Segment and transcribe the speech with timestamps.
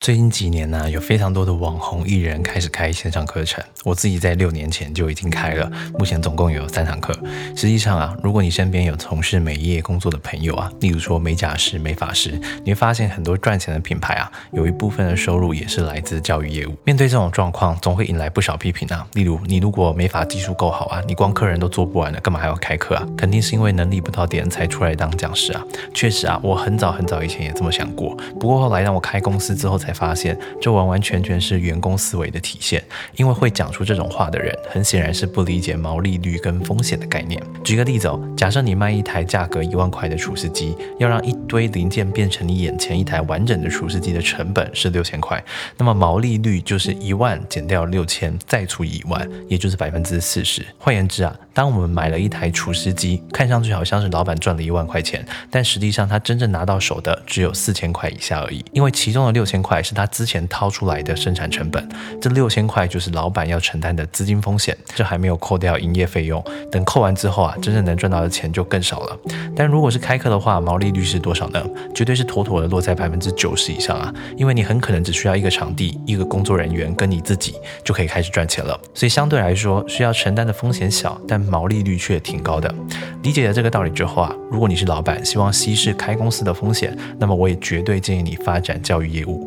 [0.00, 3.62] 最近几年呢，有非常多的网红艺人开始开线上课程。
[3.84, 7.12] 我自己在六年前就已经开了，目前总共有三堂课。
[7.54, 12.30] 实际上啊，如果你身边有从事美业工作的朋友啊，例如说美甲师、美发师，
[12.64, 16.74] 你会发现很多赚钱的品牌啊，有一部分的收入也是来自教育业务。
[16.82, 19.06] 面对这种状况，总会引来不少批评啊。
[19.12, 23.06] 例如，你如果美发技术够好啊，你光客人都做不完了，干嘛还要开课啊？
[23.18, 25.62] 肯定是因为能力不到点才出来当讲师啊。
[25.92, 29.89] 确实啊，我很早很早以前也这么想过，不过后来让我开公司之后才。
[29.90, 32.82] 才发现，这完完全全是员工思维的体现。
[33.16, 37.42] 因为会讲出这种话的人，很显然是不理解毛利率跟风险的概念。
[37.64, 45.42] 举个例子哦，假设你卖一台价格一万块的除湿机，要让一堆零件变成你眼前一台完整的除湿机的成本是六千块，
[45.76, 50.64] 那么毛利率就是一万减掉六千，再除以一万，也就是百分之四十。
[50.78, 59.82] 换言之啊，当我们买了一台除湿机，看上去好像是老板赚了一万块钱，但实际上他真正拿到手的只有四千块以下而已，因为其中的六千块。
[59.82, 61.86] 是他之前掏出来的生产成本，
[62.20, 66.42] 这六千块就是老板要承担的资金风险，这还没有扣掉营业费用。
[66.70, 69.18] 等扣完之后啊，真正能赚到的钱就更少了。
[69.60, 71.62] 但如果是开课的话，毛利率是多少呢？
[71.94, 74.10] 绝对是妥妥的落在百分之九十以上啊！
[74.34, 78.80] 因为你很可能只需要一个场地、一个工作人员跟你自己就可以开始赚钱了。
[78.94, 82.74] 所以相对来说，需要承担的风险小，但毛利率却挺高的。
[83.22, 89.46] 理解了这个道理之后啊，如果你是老板，希望稀释开公司的风险，那么我也绝对建议你发展教育业务。